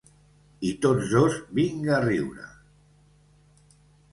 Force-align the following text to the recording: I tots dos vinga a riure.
I 0.69 0.69
tots 0.85 1.11
dos 1.11 1.37
vinga 1.59 1.93
a 1.99 2.01
riure. 2.07 2.49